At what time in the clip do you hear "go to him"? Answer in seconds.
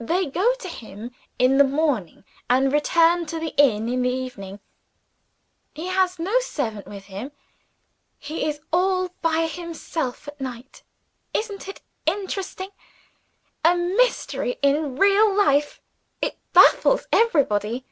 0.24-1.10